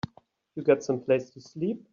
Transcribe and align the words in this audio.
You 0.55 0.63
got 0.63 0.81
someplace 0.83 1.29
to 1.35 1.41
sleep? 1.41 1.87